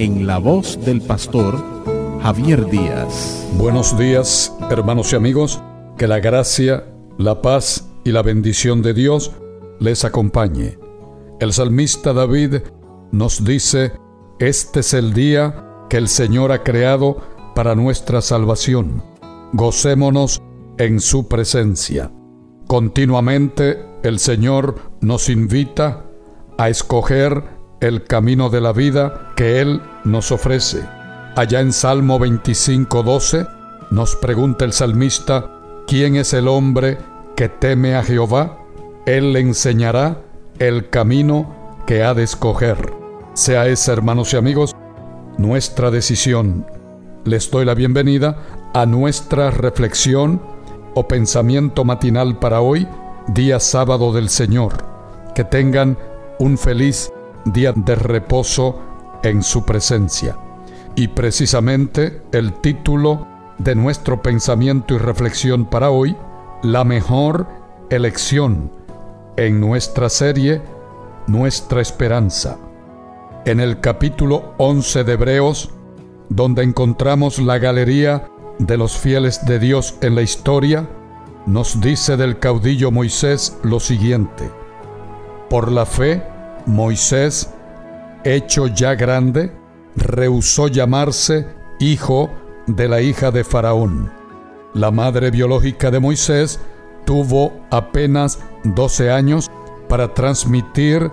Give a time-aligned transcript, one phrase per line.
[0.00, 1.62] en la voz del pastor
[2.22, 3.46] Javier Díaz.
[3.58, 5.62] Buenos días, hermanos y amigos.
[5.98, 6.86] Que la gracia,
[7.18, 9.32] la paz y la bendición de Dios
[9.78, 10.78] les acompañe.
[11.38, 12.62] El salmista David
[13.12, 13.92] nos dice,
[14.38, 17.18] este es el día que el Señor ha creado
[17.54, 19.02] para nuestra salvación.
[19.52, 20.40] Gocémonos
[20.78, 22.10] en su presencia.
[22.66, 26.06] Continuamente el Señor nos invita
[26.56, 30.84] a escoger el camino de la vida que Él nos ofrece.
[31.36, 33.46] Allá en Salmo 25:12
[33.90, 35.50] nos pregunta el salmista,
[35.86, 36.98] ¿quién es el hombre
[37.36, 38.58] que teme a Jehová?
[39.06, 40.22] Él le enseñará
[40.58, 42.92] el camino que ha de escoger.
[43.34, 44.76] Sea ese, hermanos y amigos,
[45.38, 46.66] nuestra decisión.
[47.24, 48.38] Les doy la bienvenida
[48.74, 50.40] a nuestra reflexión
[50.94, 52.86] o pensamiento matinal para hoy,
[53.28, 54.84] día sábado del Señor.
[55.34, 55.96] Que tengan
[56.38, 57.12] un feliz
[57.44, 58.89] día de reposo
[59.22, 60.36] en su presencia.
[60.96, 63.26] Y precisamente el título
[63.58, 66.16] de nuestro pensamiento y reflexión para hoy,
[66.62, 67.46] la mejor
[67.90, 68.70] elección
[69.36, 70.62] en nuestra serie
[71.26, 72.58] Nuestra Esperanza.
[73.44, 75.70] En el capítulo 11 de Hebreos,
[76.28, 78.28] donde encontramos la galería
[78.58, 80.88] de los fieles de Dios en la historia,
[81.46, 84.50] nos dice del caudillo Moisés lo siguiente.
[85.48, 86.22] Por la fe,
[86.66, 87.50] Moisés,
[88.24, 89.52] hecho ya grande,
[89.96, 91.46] rehusó llamarse
[91.78, 92.30] hijo
[92.66, 94.10] de la hija de Faraón.
[94.74, 96.60] La madre biológica de Moisés
[97.04, 99.50] tuvo apenas 12 años
[99.88, 101.10] para transmitir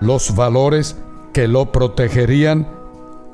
[0.00, 0.96] los valores
[1.32, 2.68] que lo protegerían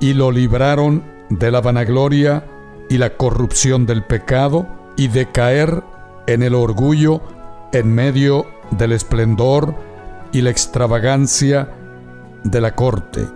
[0.00, 2.44] y lo libraron de la vanagloria
[2.90, 4.66] y la corrupción del pecado
[4.96, 5.82] y de caer
[6.26, 7.22] en el orgullo
[7.72, 9.74] en medio del esplendor
[10.32, 11.68] y la extravagancia
[12.44, 13.26] de la corte.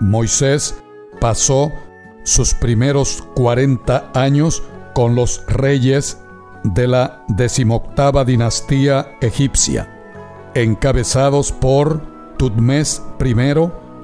[0.00, 0.82] Moisés
[1.20, 1.70] pasó
[2.24, 4.62] sus primeros 40 años
[4.94, 6.18] con los reyes
[6.64, 9.88] de la decimoctava dinastía egipcia,
[10.54, 12.00] encabezados por
[12.36, 13.34] Tutmés I,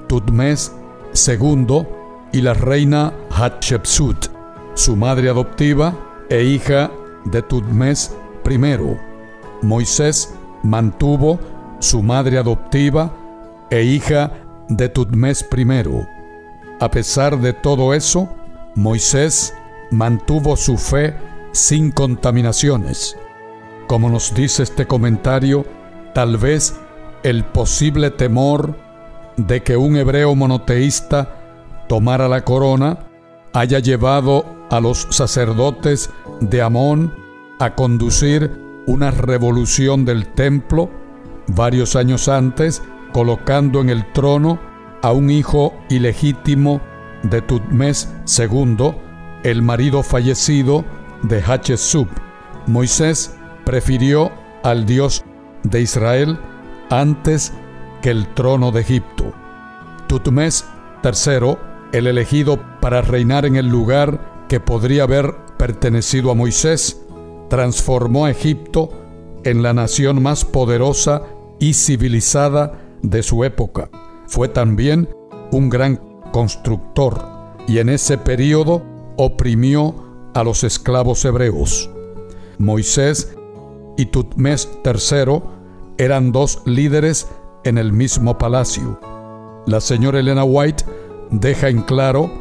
[0.07, 0.73] Tutmés
[1.13, 1.87] II
[2.31, 4.27] y la reina Hatshepsut,
[4.73, 5.93] su madre adoptiva
[6.29, 6.91] e hija
[7.25, 8.15] de Tutmés
[8.49, 8.59] I.
[9.61, 10.33] Moisés
[10.63, 11.39] mantuvo
[11.79, 13.11] su madre adoptiva
[13.69, 14.31] e hija
[14.69, 15.85] de Tutmés I.
[16.79, 18.29] A pesar de todo eso,
[18.75, 19.53] Moisés
[19.91, 21.15] mantuvo su fe
[21.51, 23.17] sin contaminaciones.
[23.87, 25.65] Como nos dice este comentario,
[26.13, 26.75] tal vez
[27.23, 28.77] el posible temor
[29.35, 31.35] de que un hebreo monoteísta
[31.87, 32.99] tomara la corona
[33.53, 36.09] haya llevado a los sacerdotes
[36.39, 37.13] de Amón
[37.59, 38.51] a conducir
[38.85, 40.89] una revolución del templo
[41.47, 44.59] varios años antes, colocando en el trono
[45.01, 46.81] a un hijo ilegítimo
[47.23, 48.93] de Tutmés II,
[49.43, 50.85] el marido fallecido
[51.23, 52.09] de Hatshepsut.
[52.67, 54.31] Moisés prefirió
[54.63, 55.23] al Dios
[55.63, 56.39] de Israel
[56.89, 57.53] antes
[58.01, 59.33] que el trono de Egipto.
[60.07, 60.65] Tutmés
[61.03, 61.57] III,
[61.91, 67.05] el elegido para reinar en el lugar que podría haber pertenecido a Moisés,
[67.49, 68.89] transformó a Egipto
[69.43, 71.23] en la nación más poderosa
[71.59, 73.89] y civilizada de su época.
[74.27, 75.09] Fue también
[75.51, 75.97] un gran
[76.31, 77.19] constructor
[77.67, 78.83] y en ese periodo
[79.17, 79.95] oprimió
[80.33, 81.89] a los esclavos hebreos.
[82.57, 83.35] Moisés
[83.97, 85.41] y Tutmés III
[85.97, 87.27] eran dos líderes
[87.63, 88.99] en el mismo palacio.
[89.65, 90.85] La señora Elena White
[91.31, 92.31] deja en claro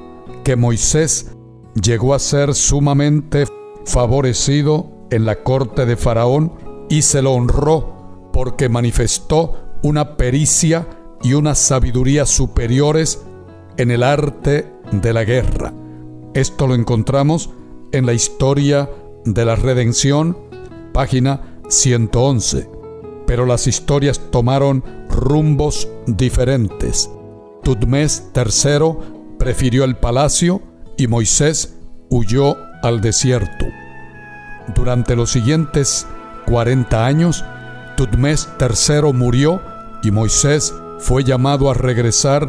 [0.45, 1.33] que Moisés
[1.75, 3.47] llegó a ser sumamente
[3.85, 6.53] favorecido en la corte de Faraón
[6.89, 10.87] y se lo honró porque manifestó una pericia
[11.23, 13.23] y una sabiduría superiores
[13.77, 15.73] en el arte de la guerra.
[16.35, 17.51] Esto lo encontramos
[17.93, 18.91] en la historia
[19.25, 20.37] de la redención,
[20.93, 22.69] página 111.
[23.27, 27.11] Pero las historias tomaron rumbos diferentes.
[27.63, 28.95] Tutmés III
[29.39, 30.63] prefirió el palacio
[30.97, 31.75] y Moisés
[32.09, 33.67] huyó al desierto.
[34.75, 36.07] Durante los siguientes
[36.47, 37.45] 40 años,
[37.99, 39.61] Tutmés III murió
[40.05, 42.49] y Moisés fue llamado a regresar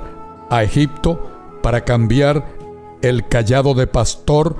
[0.51, 2.45] a Egipto para cambiar
[3.01, 4.57] el callado de pastor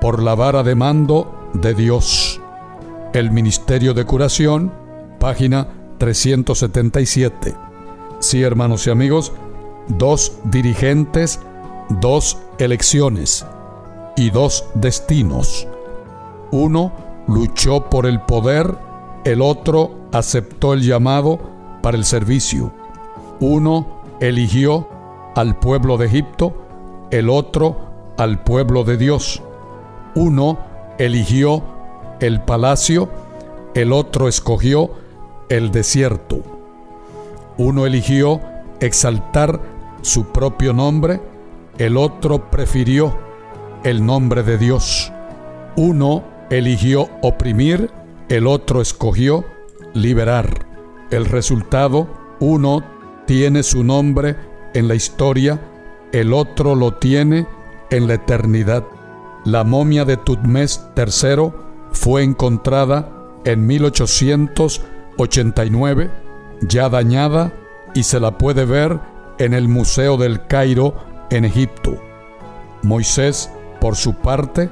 [0.00, 2.40] por la vara de mando de Dios.
[3.12, 4.72] El Ministerio de Curación,
[5.18, 5.66] página
[5.98, 7.56] 377.
[8.20, 9.32] Sí, hermanos y amigos,
[9.88, 11.40] dos dirigentes,
[11.88, 13.44] dos elecciones
[14.16, 15.66] y dos destinos.
[16.52, 16.92] Uno
[17.26, 18.78] luchó por el poder,
[19.24, 21.38] el otro aceptó el llamado
[21.82, 22.72] para el servicio.
[23.40, 24.88] Uno eligió
[25.34, 26.54] al pueblo de Egipto,
[27.10, 27.76] el otro
[28.16, 29.42] al pueblo de Dios.
[30.14, 30.58] Uno
[30.98, 31.62] eligió
[32.20, 33.08] el palacio,
[33.74, 34.90] el otro escogió
[35.48, 36.40] el desierto.
[37.56, 38.40] Uno eligió
[38.80, 39.60] exaltar
[40.02, 41.20] su propio nombre,
[41.78, 43.16] el otro prefirió
[43.84, 45.12] el nombre de Dios.
[45.76, 47.90] Uno eligió oprimir,
[48.28, 49.44] el otro escogió
[49.94, 50.66] liberar.
[51.10, 52.06] El resultado,
[52.40, 52.84] uno
[53.26, 54.36] tiene su nombre
[54.74, 55.60] en la historia,
[56.12, 57.46] el otro lo tiene
[57.90, 58.84] en la eternidad.
[59.44, 61.52] La momia de Tutmés III
[61.92, 63.12] fue encontrada
[63.44, 66.10] en 1889,
[66.62, 67.52] ya dañada,
[67.94, 69.00] y se la puede ver
[69.38, 70.94] en el Museo del Cairo,
[71.30, 71.96] en Egipto.
[72.82, 74.68] Moisés, por su parte,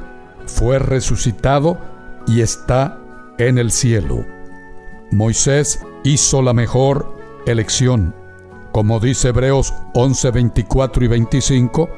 [0.46, 1.78] fue resucitado
[2.26, 3.00] y está
[3.38, 4.24] en el cielo.
[5.10, 7.16] Moisés hizo la mejor
[7.46, 8.14] elección.
[8.72, 11.88] Como dice Hebreos 11, 24 y 25,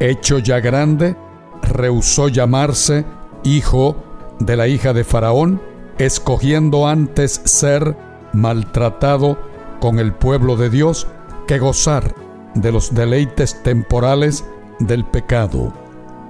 [0.00, 1.16] hecho ya grande,
[1.62, 3.04] rehusó llamarse
[3.44, 3.96] hijo
[4.38, 5.60] de la hija de Faraón,
[5.98, 7.96] escogiendo antes ser
[8.32, 9.38] maltratado
[9.80, 11.06] con el pueblo de Dios
[11.46, 12.14] que gozar
[12.54, 14.44] de los deleites temporales
[14.78, 15.72] del pecado.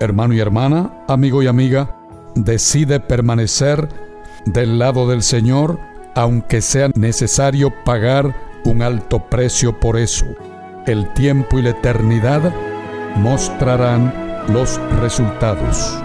[0.00, 1.96] Hermano y hermana, amigo y amiga,
[2.34, 3.88] decide permanecer
[4.52, 5.78] del lado del Señor
[6.18, 8.34] aunque sea necesario pagar
[8.64, 10.26] un alto precio por eso.
[10.84, 12.52] El tiempo y la eternidad
[13.16, 14.12] mostrarán
[14.48, 16.02] los resultados.